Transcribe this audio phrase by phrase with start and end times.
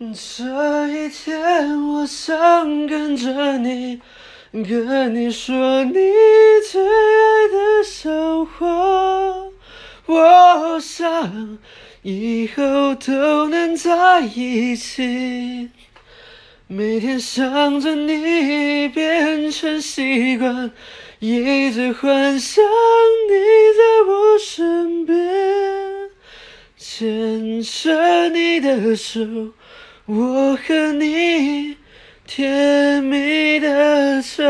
[0.00, 4.00] 这一天，我想跟着你，
[4.50, 5.92] 跟你说你
[6.72, 8.66] 最爱的笑话。
[10.06, 11.58] 我想
[12.00, 15.68] 以后都能在一起，
[16.66, 20.70] 每天想着你变成习惯，
[21.18, 22.64] 一直幻想
[23.28, 23.34] 你
[23.76, 25.18] 在我身边，
[26.78, 29.20] 牵着你的手。
[30.12, 31.76] 我和你
[32.26, 34.42] 甜蜜的走。